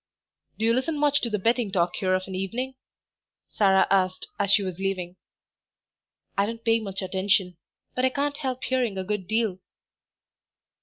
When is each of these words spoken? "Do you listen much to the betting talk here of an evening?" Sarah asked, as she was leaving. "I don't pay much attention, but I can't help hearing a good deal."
"Do 0.57 0.65
you 0.65 0.73
listen 0.73 0.97
much 0.97 1.21
to 1.21 1.29
the 1.29 1.37
betting 1.37 1.71
talk 1.71 1.95
here 1.97 2.15
of 2.15 2.23
an 2.27 2.33
evening?" 2.33 2.73
Sarah 3.49 3.85
asked, 3.91 4.25
as 4.39 4.49
she 4.49 4.63
was 4.63 4.79
leaving. 4.79 5.15
"I 6.35 6.47
don't 6.47 6.65
pay 6.65 6.79
much 6.79 7.03
attention, 7.03 7.57
but 7.93 8.03
I 8.03 8.09
can't 8.09 8.37
help 8.37 8.63
hearing 8.63 8.97
a 8.97 9.03
good 9.03 9.27
deal." 9.27 9.59